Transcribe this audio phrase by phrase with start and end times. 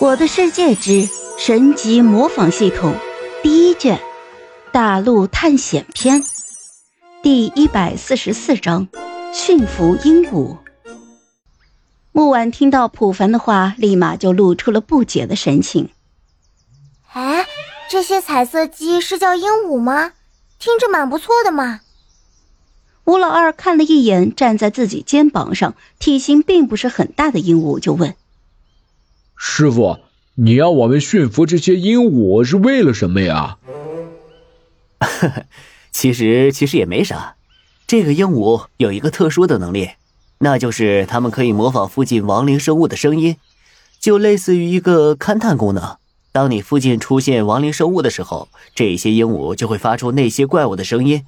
[0.00, 2.94] 我的世界之神级模仿系统
[3.42, 4.00] 第一卷
[4.72, 6.22] 大陆探险篇
[7.20, 8.86] 第一百四十四章
[9.32, 10.58] 驯服鹦鹉。
[12.12, 15.90] 木婉听到普凡的话，立马就露出了不解的神情。
[17.12, 17.44] 哎，
[17.90, 20.12] 这些彩色鸡是叫鹦鹉吗？
[20.60, 21.80] 听着蛮不错的嘛。
[23.04, 28.14] 吴老二看了一眼站在自己肩膀上、体型并不是很大的鹦鹉，就问。
[29.40, 30.00] 师傅，
[30.34, 33.56] 你要我们驯服这些鹦鹉是为了什么呀？
[35.92, 37.36] 其实其实也没啥，
[37.86, 39.90] 这个鹦鹉有一个特殊的能力，
[40.38, 43.36] 那就是它们可以模仿附近亡灵生物的声音，
[44.00, 45.96] 就类似于一个勘探功能。
[46.32, 51.24] 当你附近出现亡灵生物的时候，这些鹦鹉就会发出那些怪物的声音，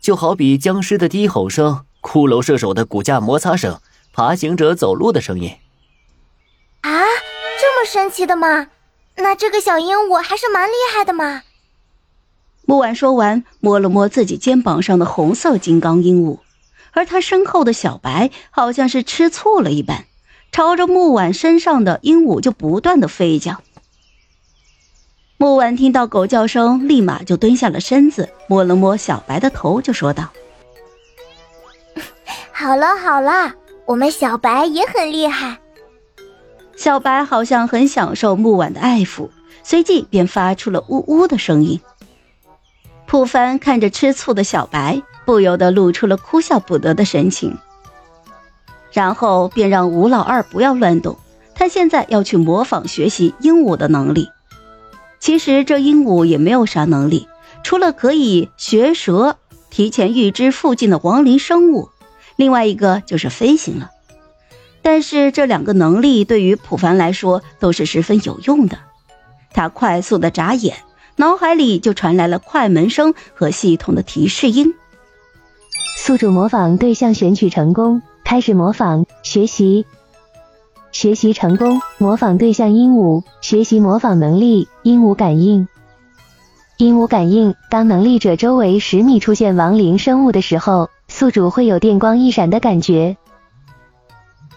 [0.00, 3.78] 就好比僵尸的低吼声、骷髅射手的骨架摩擦声、
[4.14, 5.52] 爬行者走路的声音。
[6.80, 6.90] 啊！
[7.80, 8.66] 这么神奇的吗？
[9.16, 11.44] 那这个小鹦鹉还是蛮厉害的嘛。
[12.66, 16.40] 木婉说完，摸了摸自己肩膀上的红色金刚鹦鹉，
[16.90, 20.04] 而他身后的小白好像是吃醋了一般，
[20.52, 23.62] 朝着木婉身上的鹦鹉就不断的飞叫。
[25.38, 30.28] 木婉听到狗叫声，立马就蹲下了身子，摸了摸小白的头，就说道
[32.52, 33.54] ：“好了好了，
[33.86, 35.56] 我们小白也很厉害。”
[36.80, 39.28] 小白好像很享受木婉的爱抚，
[39.62, 41.78] 随即便发出了呜呜的声音。
[43.06, 47.58] 普凡看着吃醋的小白，不由得露出了哭笑不得的神情，
[48.92, 51.18] 然后便让吴老二不要乱动，
[51.54, 54.30] 他现在要去模仿学习鹦鹉的能力。
[55.18, 57.28] 其实这鹦鹉也没有啥能力，
[57.62, 59.36] 除了可以学舌、
[59.68, 61.90] 提前预知附近的亡灵生物，
[62.36, 63.90] 另外一个就是飞行了。
[64.82, 68.78] 但是这两个能力对于普凡来说都是十分有用的。
[69.52, 70.76] 他快速的眨眼，
[71.16, 74.74] 脑海里就传来了快门声和系统的提示音。
[75.98, 79.84] 宿主模仿对象选取成功，开始模仿学习。
[80.92, 85.68] 学习成功，模仿对象鹦鹉，学习模仿能力鹦鹉感应。
[86.78, 93.16] 鹦鹉感应，当能力者周围十米出现亡灵生物的时候，宿主会有电光一闪的感觉。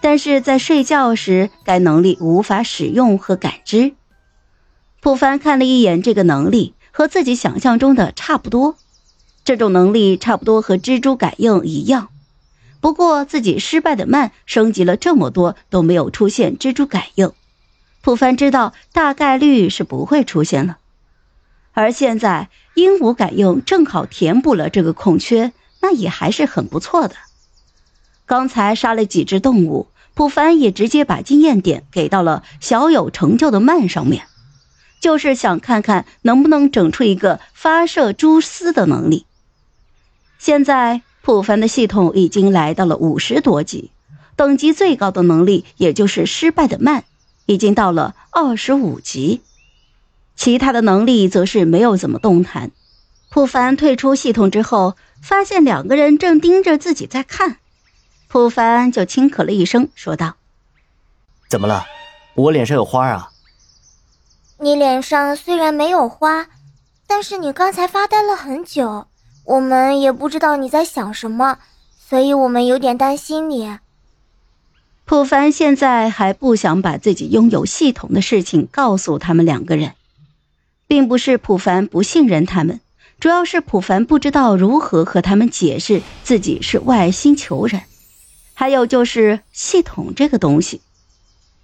[0.04, 3.94] 但是在睡觉时，该能力无法使用和感知。
[5.00, 8.76] 普凡看了一眼这个能力，和自己想象中的差不多。
[9.46, 12.10] 这种能力差不多和蜘蛛感应一样，
[12.82, 17.32] 不过自己失败的慢，升级了这么多都没有出现蜘蛛感应。
[18.02, 20.80] 普凡知道大概率是不会出现了。
[21.72, 27.16] 而现在鹦鹉感应正好填补了这个空缺，那也还是很不错的。
[28.26, 29.88] 刚才杀了几只动物。
[30.16, 34.28] 普凡也直接把经验点给到了小有成就的曼上面，
[35.00, 39.26] 就是想看看能不能整出一个发射蛛丝的能力。
[40.38, 43.92] 现在普凡的系统已经来到了五十多级，
[44.36, 47.06] 等级最高的能力也就是失败的慢，
[47.46, 49.42] 已经到了二十五级，
[50.36, 52.72] 其他的能力则是没有怎么动弹。
[53.30, 57.58] 普凡退出系统之后，发现两个人正盯着自己在看。
[58.34, 60.38] 普凡就轻咳了一声，说道
[61.48, 61.86] ：“怎么了？
[62.34, 63.30] 我脸上有花啊？”
[64.58, 66.48] 你脸上虽然没有花，
[67.06, 69.06] 但是你刚才发呆了很久，
[69.46, 71.60] 我们也不知道你在想什么，
[72.00, 73.78] 所以我们有点担心你。
[75.06, 79.94] 普凡现在还不想把自己拥有系统的事情告诉他们两个人，
[80.88, 82.82] 并不是普凡不信任他们，
[83.20, 87.84] 主要是普凡不知道如何和他们解释自己是外星球人。
[88.54, 90.82] 还有就是系统这个东西，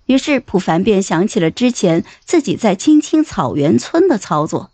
[0.05, 4.72] 于是普凡便想起了之前自己在青青草原村的操作。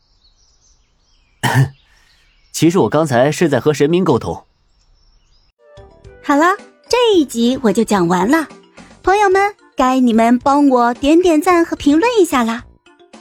[2.51, 4.45] 其实我刚才是在和神明沟通。
[6.23, 6.55] 好了，
[6.89, 8.47] 这一集我就讲完了，
[9.03, 12.63] 朋友们，该你们帮我点点赞和评论一下啦！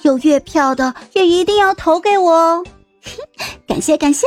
[0.02, 2.64] 有月票的也一定要投给我哦，
[3.67, 4.26] 感 谢感谢。